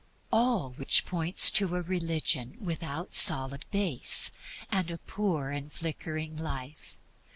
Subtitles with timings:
[0.31, 4.31] All which means a religion without solid base,
[4.71, 6.97] and a poor and flickering life.